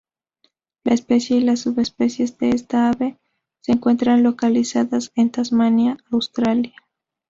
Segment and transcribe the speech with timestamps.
[0.83, 3.19] La especie y las subespecies de esta ave
[3.61, 6.73] se encuentran localizadas en Tasmania, Australia.